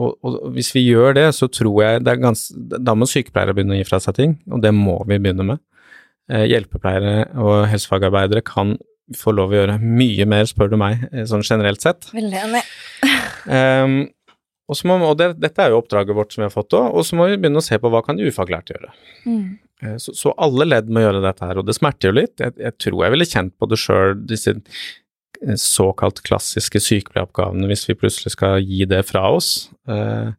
[0.00, 3.52] og, og hvis vi gjør det, så tror jeg det er gans, Da må sykepleiere
[3.54, 5.62] begynne å gi fra seg ting, og det må vi begynne med.
[6.32, 8.76] Eh, hjelpepleiere og helsefagarbeidere kan
[9.18, 12.08] få lov å gjøre mye mer, spør du meg, eh, sånn generelt sett.
[12.14, 12.62] Veldig enig.
[13.44, 13.98] Um,
[14.70, 16.88] og, så må, og det, dette er jo oppdraget vårt som vi har fått òg,
[16.96, 18.94] og så må vi begynne å se på hva kan de ufaglærte gjøre.
[19.26, 19.44] Mm.
[19.82, 22.36] Eh, Så, så alle ledd må gjøre dette her, og det smerter jo litt.
[22.40, 24.56] Jeg, jeg tror jeg ville kjent på det sjøl, disse
[25.58, 29.56] såkalt klassiske sykepleieroppgavene, hvis vi plutselig skal gi det fra oss.
[29.90, 30.32] Uh,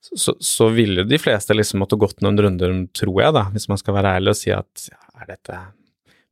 [0.00, 3.78] Så, så ville de fleste liksom måtte gått noen runder, tror jeg, da, hvis man
[3.78, 5.58] skal være ærlig og si at ja, er dette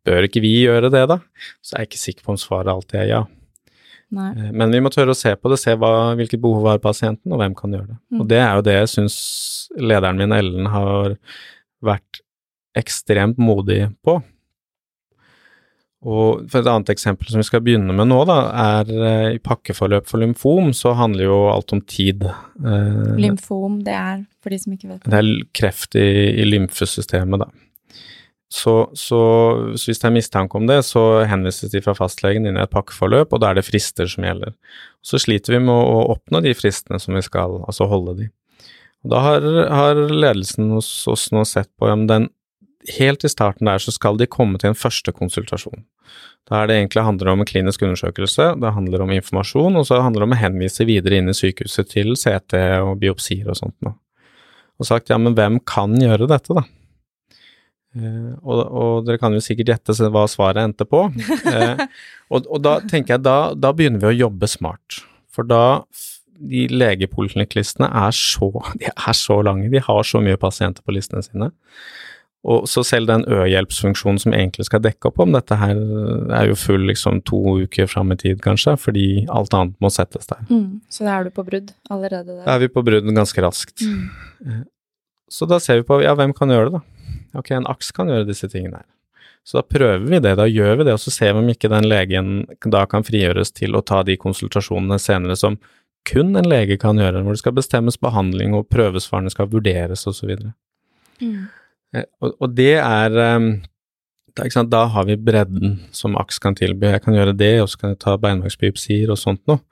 [0.09, 1.19] Bør ikke vi gjøre det, da?
[1.61, 3.19] Så er jeg ikke sikker på om svaret alltid er ja.
[4.15, 4.31] Nei.
[4.39, 7.33] Eh, Men vi må tørre å se på det, se hva, hvilket behov har pasienten,
[7.35, 7.99] og hvem kan gjøre det.
[8.15, 8.23] Mm.
[8.23, 9.19] Og det er jo det jeg syns
[9.77, 11.19] lederen min, Ellen, har
[11.85, 12.23] vært
[12.79, 14.17] ekstremt modig på.
[16.09, 18.37] Og for et annet eksempel som vi skal begynne med nå, da,
[18.79, 22.23] er eh, i pakkeforløp for lymfom, så handler jo alt om tid.
[22.63, 25.09] Eh, Lymfom, det er for de som ikke vet.
[25.11, 26.07] det er kreft i,
[26.39, 27.51] i lymfesystemet, da.
[28.49, 29.21] Så, så,
[29.77, 32.73] så hvis det er mistanke om det, så henvises de fra fastlegen inn i et
[32.73, 34.55] pakkeforløp, og da er det frister som gjelder.
[35.05, 38.31] Så sliter vi med å oppnå de fristene som vi skal, altså holde de.
[39.05, 42.33] Og da har, har ledelsen hos oss nå sett på om den
[42.95, 45.83] Helt i starten der så skal de komme til en første konsultasjon.
[46.49, 49.99] Da er det egentlig handler om en klinisk undersøkelse, det handler om informasjon, og så
[50.01, 52.55] handler det om å henvise videre inn i sykehuset til CT
[52.87, 53.99] og biopsier og sånt noe.
[54.79, 56.65] Og sagt ja, men hvem kan gjøre dette, da?
[57.97, 61.07] Eh, og, og dere kan jo sikkert gjette hva svaret endte på.
[61.49, 61.81] Eh,
[62.29, 64.99] og, og da tenker jeg da, da begynner vi å jobbe smart.
[65.33, 65.81] For da
[66.39, 71.25] de legepoliklinikklistene er så, de er så lange, de har så mye pasienter på listene
[71.25, 71.51] sine.
[72.49, 75.81] Og så selv den ø-hjelpsfunksjonen som egentlig skal dekke opp om dette her,
[76.37, 80.31] er jo full liksom to uker fram i tid, kanskje, fordi alt annet må settes
[80.31, 80.45] der.
[80.47, 80.79] Mm.
[80.93, 82.45] Så da er du på brudd allerede der?
[82.45, 83.83] Da er vi på brudd ganske raskt.
[83.83, 84.63] Mm.
[85.29, 86.98] Så da ser vi på ja, hvem kan gjøre det, da?
[87.37, 88.89] Ok, en aks kan gjøre disse tingene her.
[89.47, 91.71] Så da prøver vi det, da gjør vi det, og så ser vi om ikke
[91.73, 92.33] den legen
[92.69, 95.57] da kan frigjøres til å ta de konsultasjonene senere som
[96.09, 100.35] kun en lege kan gjøre, hvor det skal bestemmes behandling og prøvesvarene skal vurderes osv.
[101.21, 101.49] Mm.
[101.97, 103.49] Eh, Og, og det er um,
[104.37, 106.93] da, sant, da har vi bredden som AKS kan tilby.
[106.93, 109.65] Jeg kan gjøre det, og så kan jeg ta beinmargsbiopsier og sånt noe.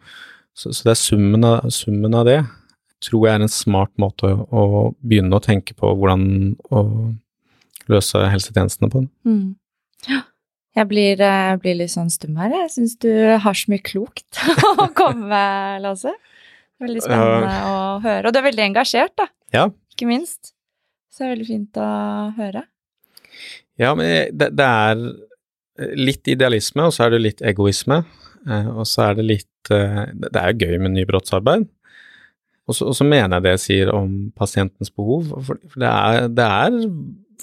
[0.56, 2.40] Så, så det er summen av, summen av det
[3.04, 6.82] tror jeg er en smart måte å, å begynne å tenke på hvordan å
[7.92, 9.04] løse helsetjenestene på.
[9.28, 9.54] Mm.
[10.10, 10.22] Ja.
[10.76, 12.50] Jeg blir, eh, blir litt sånn stum her.
[12.52, 13.08] Jeg syns du
[13.40, 14.40] har så mye klokt
[14.84, 16.12] å komme med, Lasse.
[16.82, 18.26] Veldig spennende å høre.
[18.28, 19.30] Og du er veldig engasjert, da.
[19.56, 19.62] Ja.
[19.94, 20.52] Ikke minst.
[21.08, 21.86] Så det er veldig fint å
[22.36, 22.66] høre.
[23.80, 25.00] Ja, men det, det er
[25.96, 28.02] litt idealisme, og så er det litt egoisme.
[28.48, 31.66] eh, Og så er det litt eh, Det er jo gøy med nybrottsarbeid.
[32.66, 35.28] Og så, og så mener jeg det jeg sier om pasientens behov.
[35.46, 36.78] For det er, det er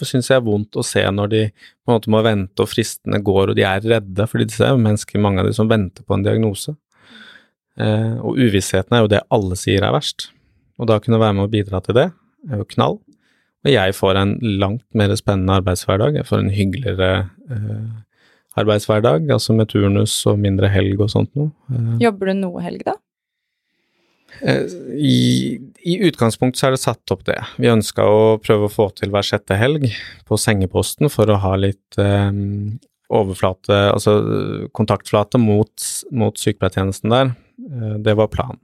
[0.01, 3.19] syns jeg er vondt å se når de på en måte må vente, og fristene
[3.23, 6.05] går, og de er redde, fordi disse er jo mennesker, mange av de som venter
[6.07, 6.73] på en diagnose.
[7.77, 10.29] Eh, og uvissheten er jo det alle sier er verst.
[10.81, 12.07] Og da kunne være med å bidra til det,
[12.49, 12.99] er jo knall.
[13.63, 16.17] Og jeg får en langt mer spennende arbeidshverdag.
[16.19, 17.11] Jeg får en hyggeligere
[17.53, 17.85] eh,
[18.59, 21.53] arbeidshverdag, altså med turnus og mindre helg og sånt noe.
[21.71, 22.97] Eh, Jobber du noe helg, da?
[24.41, 24.65] Eh,
[24.97, 25.19] I,
[25.83, 27.37] I utgangspunktet så er det satt opp det.
[27.61, 29.89] Vi ønska å prøve å få til hver sjette helg
[30.27, 32.31] på sengeposten for å ha litt eh,
[33.13, 34.17] overflate, altså
[34.75, 37.33] kontaktflate mot, mot sykepleiertjenesten der.
[37.61, 38.61] Eh, det var planen.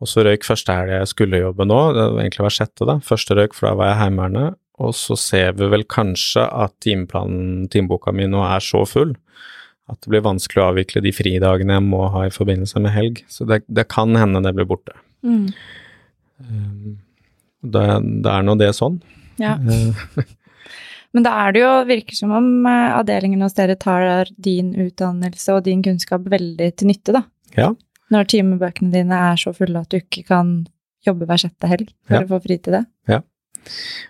[0.00, 2.96] Og så røyk første helg jeg skulle jobbe nå, det var egentlig hver sjette, da.
[3.04, 4.56] Første røyk, for da var jeg Heimevernet.
[4.80, 9.12] Og så ser vi vel kanskje at timeplanen, timeboka mi nå er så full
[9.90, 13.22] at det blir vanskelig å avvikle de fridagene jeg må ha i forbindelse med helg.
[13.30, 14.94] Så det, det kan hende det blir borte.
[15.26, 15.48] Mm.
[16.40, 16.98] Um,
[17.60, 17.86] det,
[18.24, 19.00] det er nå det sånn.
[19.40, 19.56] Ja.
[19.60, 20.24] Uh,
[21.14, 25.56] Men da er det jo, virker som om eh, avdelingen hos dere tar din utdannelse
[25.56, 27.24] og din kunnskap veldig til nytte, da.
[27.56, 27.72] Ja.
[28.14, 30.52] Når timebøkene dine er så fulle at du ikke kan
[31.06, 32.22] jobbe hver sjette helg for Ja.
[32.22, 32.84] å få fri til det.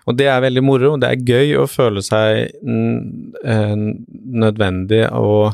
[0.09, 0.95] Og det er veldig moro.
[0.99, 3.75] Det er gøy å føle seg eh,
[4.45, 5.53] nødvendig og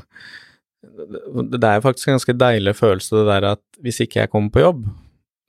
[0.98, 4.64] Det er faktisk en ganske deilig følelse det der at hvis ikke jeg kommer på
[4.64, 4.88] jobb,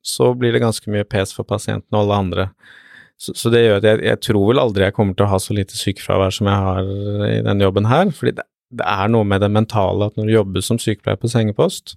[0.05, 2.45] så blir det ganske mye pes for pasienten og alle andre.
[3.19, 5.41] Så, så det gjør at jeg, jeg tror vel aldri jeg kommer til å ha
[5.43, 6.91] så lite sykefravær som jeg har
[7.31, 8.13] i denne jobben her.
[8.15, 8.47] fordi det,
[8.79, 11.97] det er noe med det mentale at når du jobber som sykepleier på sengepost,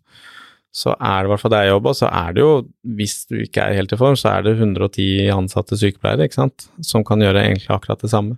[0.71, 2.51] så er det i hvert fall der jeg jobber, så er det jo,
[2.95, 6.67] hvis du ikke er helt i form, så er det 110 ansatte sykepleiere, ikke sant,
[6.88, 8.38] som kan gjøre egentlig akkurat det samme.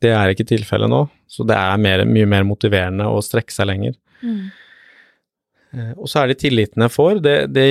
[0.00, 3.68] Det er ikke tilfellet nå, så det er mer, mye mer motiverende å strekke seg
[3.68, 3.98] lenger.
[4.24, 4.48] Mm.
[6.00, 7.68] Og så er det tilliten jeg får, det, det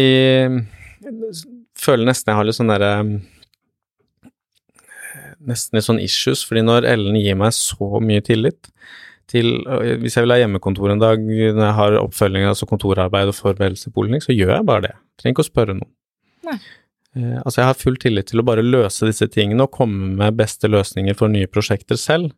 [1.80, 2.94] føler nesten jeg har litt sånn derre
[5.50, 8.68] Nesten litt sånn issues, fordi når Ellen gir meg så mye tillit
[9.30, 13.32] til øh, Hvis jeg vil ha hjemmekontor en dag når jeg har oppfølging, altså kontorarbeid
[13.32, 14.94] og forberedelse i poliklinikk, så gjør jeg bare det.
[14.98, 15.92] Jeg Trenger ikke å spørre noen.
[16.50, 16.58] Nei.
[17.18, 20.38] Eh, altså, jeg har full tillit til å bare løse disse tingene og komme med
[20.40, 22.34] beste løsninger for nye prosjekter selv.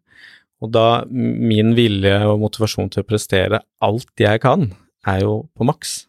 [0.61, 4.69] Og da min vilje og motivasjon til å prestere alt jeg kan,
[5.09, 6.03] er jo på maks.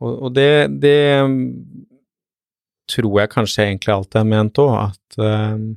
[0.00, 1.20] Og, og det, det
[2.90, 5.68] tror jeg kanskje egentlig alt jeg har ment òg, at eh,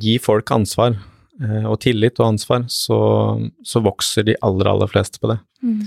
[0.00, 0.98] gi folk ansvar
[1.68, 3.00] og tillit og ansvar, så,
[3.64, 5.38] så vokser de aller, aller fleste på det.
[5.64, 5.82] Mm.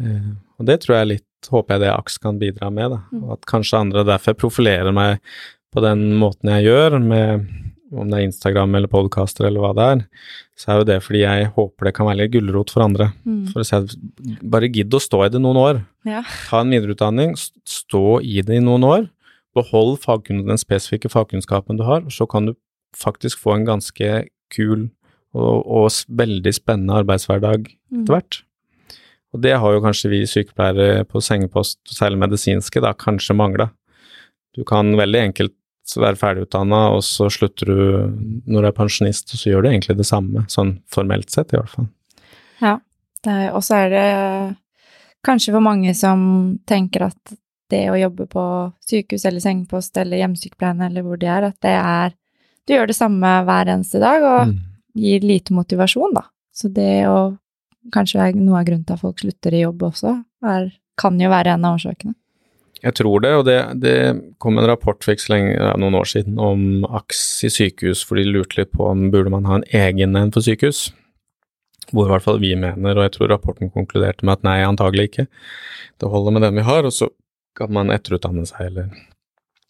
[0.00, 3.02] Eh, og det tror jeg litt, håper jeg det AKS kan bidra med, da.
[3.12, 3.22] Mm.
[3.24, 5.22] Og at kanskje andre derfor profilerer meg
[5.74, 7.48] på den måten jeg gjør, med
[7.94, 10.00] om det er Instagram eller podcaster eller hva det er,
[10.58, 13.10] så er jo det fordi jeg håper det kan være litt gulrot for andre.
[13.26, 13.44] Mm.
[13.52, 15.82] For å si bare gidd å stå i det noen år.
[16.08, 16.24] Ja.
[16.48, 19.06] Ta en videreutdanning, stå i det i noen år.
[19.56, 22.56] Behold den spesifikke fagkunnskapen du har, og så kan du
[22.96, 24.88] faktisk få en ganske kul
[25.36, 28.00] og, og veldig spennende arbeidshverdag Mm.
[28.02, 28.36] etter hvert.
[29.34, 33.68] Og det har jo kanskje vi sykepleiere på sengepost, særlig medisinske, da kanskje mangla.
[34.56, 35.54] Du kan veldig enkelt
[35.96, 39.96] være ferdigutdanna, og så slutter du når du er pensjonist, og så gjør du egentlig
[40.00, 41.86] det samme, sånn formelt sett i hvert fall.
[43.26, 44.56] Er- Og så er det
[45.24, 47.34] kanskje for mange som tenker at
[47.70, 51.74] det å jobbe på sykehus eller sengepost eller hjemmesykepleien eller hvor de er, at det
[51.74, 52.14] er
[52.66, 54.60] Du gjør det samme hver eneste dag og Mm.
[54.96, 56.24] gir lite motivasjon, da.
[56.54, 57.38] Så det å
[57.94, 61.52] Kanskje noe av grunnen til at folk slutter i jobb også, er, kan jo være
[61.54, 62.16] en av årsakene.
[62.82, 63.92] Jeg tror det, og det, det
[64.42, 68.02] kom en rapport for ikke så lenge, ja, noen år siden om AKS i sykehus,
[68.04, 70.88] for de lurte litt på om burde man ha en egen en for sykehus.
[71.92, 75.12] Hvor i hvert fall vi mener, og jeg tror rapporten konkluderte med at nei, antagelig
[75.12, 75.28] ikke.
[76.02, 77.08] Det holder med den vi har, og så
[77.54, 78.90] kan man etterutdanne seg, eller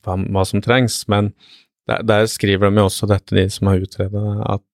[0.07, 1.03] hva, hva som trengs.
[1.13, 1.35] Men
[1.91, 4.65] der, der, skriver de jo også dette, de som har utredet, at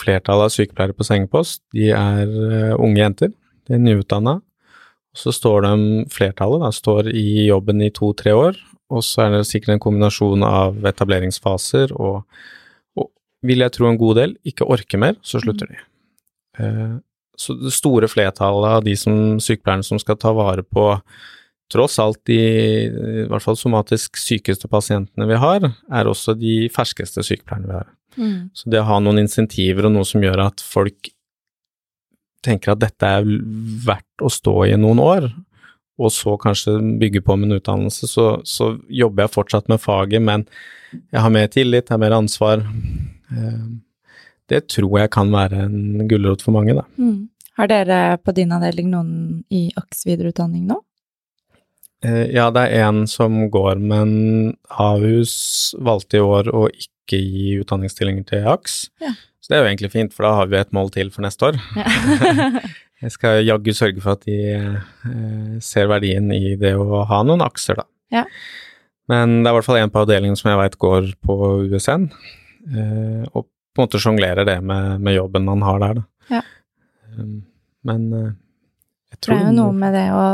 [0.00, 3.34] flertallet av sykepleiere på sengepost, de er uh, unge jenter.
[3.68, 4.38] De er nyutdanna,
[5.16, 5.74] så står de,
[6.12, 8.56] flertallet, da, står i jobben i to-tre år,
[8.90, 12.24] og så er det sikkert en kombinasjon av etableringsfaser og,
[12.98, 13.10] og
[13.46, 15.78] vil jeg tro en god del, ikke orker mer, så slutter de.
[16.58, 16.96] Eh,
[17.40, 20.90] så det store flertallet av de som, sykepleierne som skal ta vare på
[21.70, 27.24] tross alt de i hvert fall somatisk sykeste pasientene vi har, er også de ferskeste
[27.26, 27.88] sykepleierne vi har.
[28.18, 28.50] Mm.
[28.56, 31.12] Så det å ha noen insentiver og noe som gjør at folk
[32.44, 33.26] tenker at dette er
[33.86, 35.28] verdt å stå i noen år,
[36.00, 40.46] og så kanskje bygge på min utdannelse, så, så jobber jeg fortsatt med faget, men
[41.12, 42.64] jeg har mer tillit, jeg har mer ansvar.
[42.64, 43.66] Eh,
[44.50, 46.86] det tror jeg kan være en gulrot for mange, da.
[46.98, 47.28] Mm.
[47.60, 49.10] Har dere på din avdeling noen
[49.52, 50.78] i AKS videreutdanning nå?
[52.06, 54.12] Eh, ja, det er en som går, men
[54.80, 58.78] Ahus valgte i år å ikke gi utdanningsstillinger til AKS.
[59.04, 59.12] Ja.
[59.40, 61.50] Så det er jo egentlig fint, for da har vi et mål til for neste
[61.50, 61.60] år.
[61.76, 62.48] Ja.
[63.04, 67.44] jeg skal jaggu sørge for at de eh, ser verdien i det å ha noen
[67.44, 67.88] akser, da.
[68.20, 68.24] Ja.
[69.10, 71.36] Men det er i hvert fall en på avdelingen som jeg veit går på
[71.72, 72.10] USN,
[72.70, 76.36] eh, og på en måte sjonglerer det med, med, jobben han har der, da.
[76.38, 76.42] Ja.
[77.16, 77.40] Um,
[77.86, 78.30] men eh,
[79.18, 80.24] Det er jo noe med det å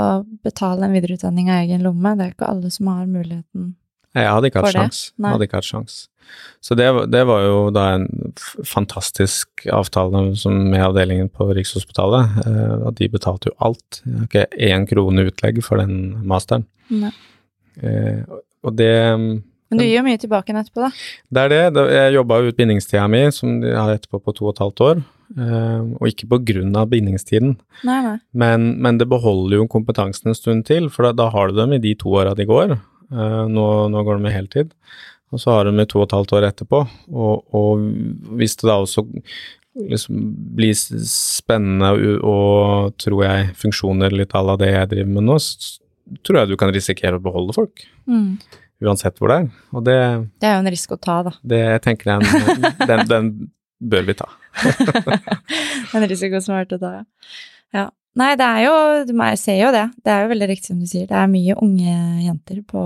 [0.45, 3.75] betale en videreutdanning av egen lomme, det er ikke alle som har muligheten
[4.17, 5.01] jeg hadde ikke hatt sjans.
[5.13, 5.97] Jeg hadde ikke hatt sjans.
[6.65, 8.07] Så det, det, var jo da en
[8.67, 10.25] fantastisk avtale
[10.73, 12.39] med avdelingen på Rikshospitalet.
[12.43, 14.01] Eh, at de betalte jo alt.
[14.03, 16.65] Jeg har ikke én krone utlegg for den masteren.
[17.77, 18.25] Eh,
[18.65, 20.91] og det Men du gir jo mye tilbake etterpå, da.
[21.29, 21.87] Det er det.
[21.99, 25.05] Jeg jobba ut bindingstida mi, som de har etterpå på to og et halvt år.
[25.35, 27.57] Uh, og ikke på grunn av bindingstiden,
[27.89, 28.17] nei, nei.
[28.31, 31.75] Men, men, det beholder jo kompetansen en stund til, for da, da har du dem
[31.75, 32.77] i de to åra de går.
[33.11, 34.75] Uh, nå, nå, går de med heltid.
[35.35, 36.85] Og så har de to og et halvt år etterpå.
[37.11, 37.87] Og, og
[38.39, 39.03] hvis det da også
[39.77, 40.21] liksom
[40.57, 45.41] blir spennende og, og, tror jeg, funksjoner litt à la det jeg driver med nå,
[45.43, 45.83] så
[46.25, 47.85] tror jeg du kan risikere å beholde folk.
[48.07, 48.39] Mm.
[48.85, 49.51] Uansett hvor det er.
[49.73, 49.99] Og det
[50.41, 51.35] Det er jo en risiko å ta, da.
[51.43, 53.31] Det tenker jeg den, den,
[53.81, 54.29] bør vi ta.
[55.97, 57.05] en risiko som er verdt å ta, ja.
[57.77, 57.87] ja.
[58.17, 58.75] Nei, det er jo
[59.13, 59.85] Jeg ser jo det.
[60.01, 61.05] Det er jo veldig riktig som du sier.
[61.05, 62.83] Det er mye unge jenter på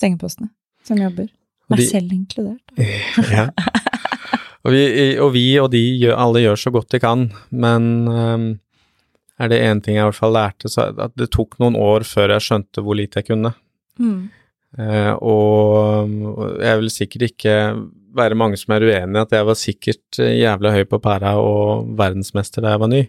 [0.00, 0.48] sengepostene
[0.86, 1.28] som jobber.
[1.72, 2.72] Meg selv inkludert.
[3.36, 3.50] ja.
[4.62, 4.82] Og vi,
[5.18, 8.44] og vi, og de gjør, alle gjør så godt de kan, men um,
[9.42, 12.06] er det én ting jeg i hvert fall lærte, så at det tok noen år
[12.06, 13.50] før jeg skjønte hvor lite jeg kunne.
[13.98, 14.30] Mm.
[14.72, 17.56] Uh, og jeg vil sikkert ikke
[18.16, 21.90] være mange som er uenig i at jeg var sikkert jævla høy på pæra og
[21.98, 23.02] verdensmester da jeg var ny.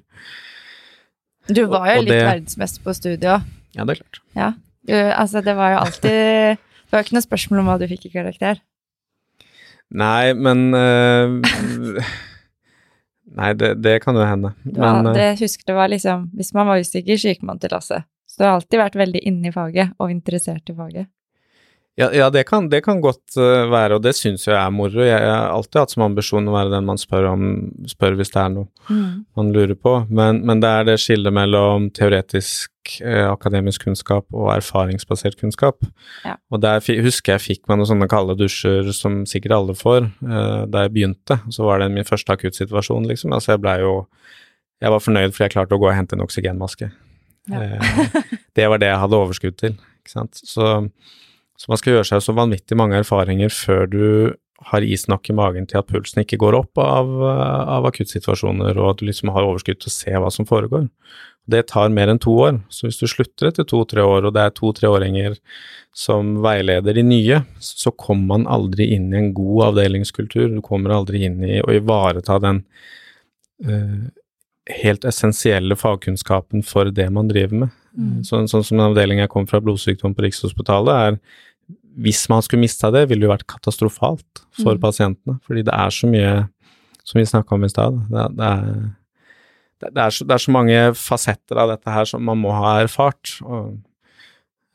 [1.52, 2.28] Du var jo og, og litt det...
[2.28, 4.22] verdensmester på studiet Ja, det er klart.
[4.38, 4.52] Ja.
[4.84, 6.60] Du, altså, det var jo alltid
[6.94, 8.60] Det var ikke noe spørsmål om hva du fikk i karakter.
[9.98, 12.06] Nei, men uh,
[13.40, 14.54] Nei, det, det, kan jo hende.
[14.68, 17.74] Men, uh, det husker det var liksom Hvis man var usikker, så gikk man til
[17.74, 18.04] Lasse.
[18.30, 21.10] Så du har alltid vært veldig inne i faget og interessert i faget.
[21.96, 25.04] Ja, ja det, kan, det, kan, godt uh, være, og det syns jeg er moro.
[25.06, 27.44] Jeg, har alltid hatt som ambisjon å være den man spør om,
[27.90, 29.12] spør hvis det er noe mm.
[29.38, 29.94] man lurer på.
[30.10, 35.86] Men, men, det er det skillet mellom teoretisk eh, akademisk kunnskap og erfaringsbasert kunnskap.
[36.26, 36.36] Ja.
[36.50, 40.60] Og der husker jeg fikk meg noen sånne kalde dusjer som sikkert alle får, eh,
[40.74, 41.44] da jeg begynte.
[41.54, 43.38] Så var det min første akuttsituasjon, liksom.
[43.38, 44.04] Altså jeg blei jo
[44.84, 46.90] Jeg var fornøyd fordi jeg klarte å gå og hente en oksygenmaske.
[47.54, 47.60] Ja.
[47.62, 50.42] eh, det var det jeg hadde overskudd til, ikke sant.
[50.42, 50.82] Så
[51.60, 54.06] så man skal gjøre seg så vanvittig mange erfaringer før du
[54.70, 58.94] har is nok i magen til at pulsen ikke går opp av, av akuttsituasjoner, og
[58.94, 60.88] at du liksom har overskudd til å se hva som foregår.
[61.52, 64.46] Det tar mer enn to år, så hvis du slutter etter to-tre år, og det
[64.46, 65.36] er to-treåringer
[65.94, 70.48] som veileder de nye, så kommer man aldri inn i en god avdelingskultur.
[70.56, 72.64] Du kommer aldri inn i å ivareta den
[73.68, 74.08] uh,
[74.80, 77.80] helt essensielle fagkunnskapen for det man driver med.
[77.94, 78.22] Mm.
[78.26, 82.64] Sånn, sånn som en avdeling jeg kom fra, blodsykdom på Rikshospitalet, er hvis man skulle
[82.64, 84.82] mista det, ville det vært katastrofalt for mm.
[84.82, 85.38] pasientene.
[85.46, 86.32] Fordi det er så mye,
[87.06, 88.54] som vi snakka om i stad, det, det,
[89.84, 93.38] det, det, er så, så mange fasetter av dette her som man må ha erfart.
[93.46, 93.78] og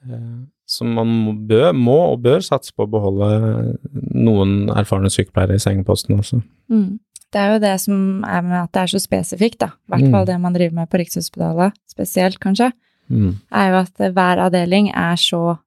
[0.06, 1.12] eh, som man
[1.48, 3.28] bør, må og bør satse på å beholde
[4.12, 6.42] noen erfarne sykepleiere i sengeposten også.
[6.68, 6.98] Mm.
[7.32, 9.72] Det er jo det som er med at det er så spesifikt, da.
[9.88, 10.28] I hvert fall mm.
[10.28, 12.70] det man driver med på Rikshospitalet, spesielt kanskje,
[13.10, 13.32] mm.
[13.52, 15.58] er jo at hver avdeling er så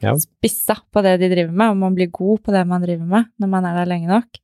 [0.00, 0.14] Ja.
[0.16, 3.24] spissa på det de driver med, og man blir god på det man driver med
[3.38, 4.38] når man er der lenge nok.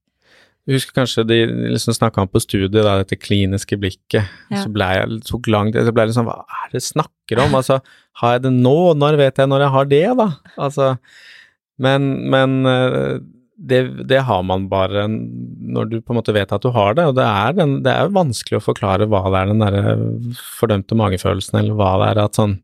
[0.66, 1.36] Jeg husker kanskje de
[1.70, 4.26] liksom snakka om på studiet, da, dette kliniske blikket.
[4.50, 4.64] Ja.
[4.64, 7.42] Så ble jeg tok lang tid, så ble jeg liksom Hva er det jeg snakker
[7.44, 7.54] om?
[7.54, 7.78] Altså,
[8.20, 8.74] har jeg det nå?
[8.98, 10.28] Når vet jeg når jeg har det, da?
[10.58, 10.96] Altså
[11.78, 13.20] Men, men eh,
[13.56, 17.06] det, det har man bare når du på en måte vet at du har det,
[17.08, 19.94] og det er, den, det er vanskelig å forklare hva det er den derre
[20.58, 22.58] fordømte magefølelsen, eller hva det er at sånn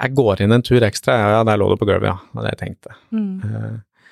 [0.00, 2.16] Jeg går inn en tur ekstra, ja, der lå det på gulvet, ja.
[2.18, 2.94] Det var det jeg tenkte.
[3.12, 3.32] Mm.
[3.44, 4.06] Uh,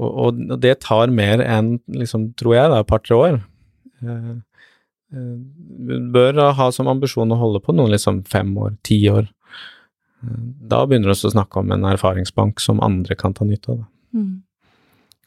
[0.00, 3.40] og, og det tar mer enn, liksom, tror jeg, da, et par-tre år.
[5.10, 9.28] Du bør ha som ambisjon å holde på noen liksom fem år, ti år.
[10.20, 13.84] Da begynner vi å snakke om en erfaringsbank som andre kan ta nytte av.
[14.16, 14.40] Mm.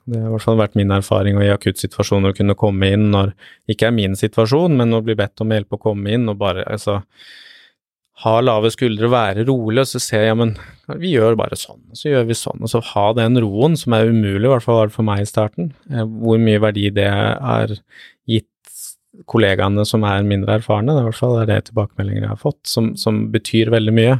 [0.04, 3.32] Det har i hvert fall vært min erfaring og i akuttsituasjoner kunne komme inn når
[3.72, 6.66] ikke er min situasjon, men å bli bedt om hjelp å komme inn og bare
[6.68, 6.99] altså
[8.24, 10.54] ha lave skuldre, være rolig, og så se ja, men
[11.01, 13.95] vi gjør bare sånn, og så gjør vi sånn, og så ha den roen som
[13.97, 15.72] er umulig, i hvert fall var det for meg i starten.
[15.91, 17.74] Eh, Hvor mye verdi det er
[18.30, 18.49] gitt
[19.30, 22.62] kollegaene som er mindre erfarne, det er i hvert fall det tilbakemeldinger jeg har fått,
[22.70, 24.20] som, som betyr veldig mye.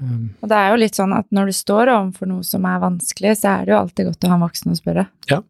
[0.00, 2.82] Um, Og det er jo litt sånn at når du står overfor noe som er
[2.82, 5.06] vanskelig, så er det jo alltid godt å ha en voksen å spørre.
[5.30, 5.40] Ja.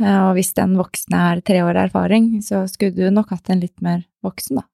[0.00, 3.60] Eh, Og hvis den voksne er tre år erfaring, så skulle du nok hatt en
[3.64, 4.66] litt mer voksen, da.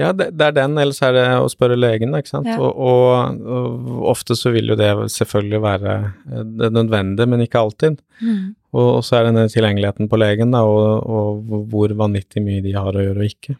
[0.00, 2.48] Ja, det, det er den, ellers er det å spørre legen, ikke sant.
[2.48, 2.56] Ja.
[2.56, 5.96] Og, og, og ofte så vil jo det selvfølgelig være
[6.32, 7.98] eh, det nødvendige, men ikke alltid.
[8.72, 12.64] Og, og så er det den tilgjengeligheten på legen, da, og, og hvor vanvittig mye
[12.64, 13.58] de har å gjøre og ikke.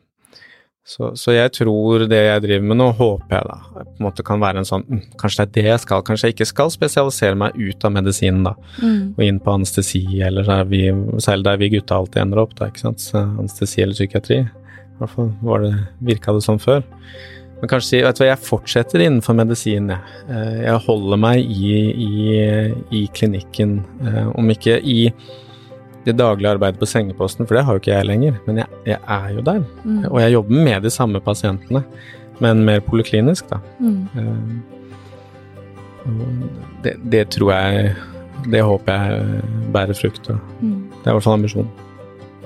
[0.84, 4.24] Så, så jeg tror det jeg driver med nå, håper jeg da, på en måte
[4.26, 6.72] kan være en sånn mm, Kanskje det er det jeg skal, kanskje jeg ikke skal
[6.74, 9.12] spesialisere meg ut av medisinen, da, Mm.
[9.14, 10.80] og inn på anestesi, eller der vi,
[11.22, 12.98] særlig der vi gutta alltid ender opp, da, ikke sant.
[13.04, 14.40] Så anestesi eller psykiatri.
[14.42, 15.72] I hvert fall var det,
[16.10, 16.82] virka det sånn før.
[17.60, 20.18] Men kanskje si, vet du hva, jeg fortsetter innenfor medisin, jeg.
[20.34, 25.12] Eh, Jeg holder meg i, i, i klinikken, eh, om ikke i
[26.04, 28.98] det daglige arbeidet på sengeposten, for det har jo ikke jeg lenger, men jeg, jeg
[28.98, 29.62] er jo der.
[29.84, 30.04] Mm.
[30.10, 31.84] Og jeg jobber med de samme pasientene,
[32.42, 33.60] men mer poliklinisk, da.
[33.78, 34.06] Mm.
[34.18, 34.60] Eh,
[36.82, 37.92] Det, det tror jeg
[38.50, 39.42] Det håper jeg
[39.72, 40.26] bærer frukt.
[40.60, 40.90] Mm.
[40.90, 41.68] det er i hvert fall ambisjonen.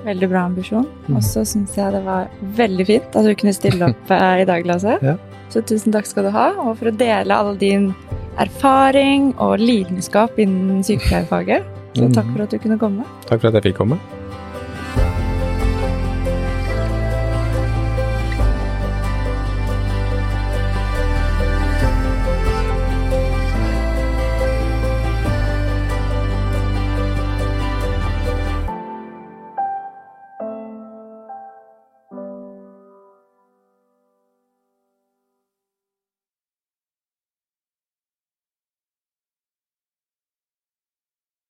[0.05, 0.85] Veldig bra ambisjon.
[1.07, 1.15] Mm.
[1.17, 2.27] Og så syns jeg det var
[2.59, 4.99] veldig fint at du kunne stille opp eh, i dag, Lasse.
[5.01, 5.15] Ja.
[5.49, 7.89] Så tusen takk skal du ha, og for å dele all din
[8.37, 11.65] erfaring og lidenskap innen sykepleierfaget.
[11.97, 13.05] Så takk for at du kunne komme.
[13.25, 13.97] Takk for at jeg fikk komme.